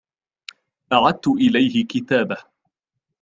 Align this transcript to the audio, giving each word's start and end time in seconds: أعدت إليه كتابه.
أعدت 0.93 1.27
إليه 1.27 1.83
كتابه. 1.85 2.37